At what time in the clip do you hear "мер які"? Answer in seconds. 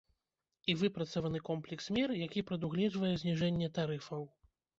1.99-2.43